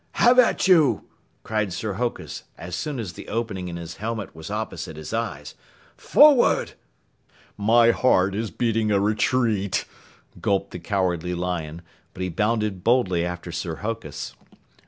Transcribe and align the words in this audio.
"Have 0.13 0.39
at 0.39 0.67
you!" 0.67 1.03
cried 1.43 1.71
Sir 1.71 1.93
Hokus 1.93 2.41
as 2.57 2.73
soon 2.75 2.97
as 2.99 3.13
the 3.13 3.27
opening 3.27 3.67
in 3.67 3.75
his 3.75 3.97
helmet 3.97 4.33
was 4.35 4.49
opposite 4.49 4.95
his 4.97 5.13
eyes. 5.13 5.53
"Forward!" 5.95 6.73
"My 7.55 7.91
heart 7.91 8.33
is 8.33 8.49
beating 8.49 8.89
a 8.89 8.99
retreat," 8.99 9.85
gulped 10.41 10.71
the 10.71 10.79
Cowardly 10.79 11.35
Lion, 11.35 11.83
but 12.15 12.23
he 12.23 12.29
bounded 12.29 12.83
boldly 12.83 13.23
after 13.23 13.51
Sir 13.51 13.75
Hokus. 13.85 14.33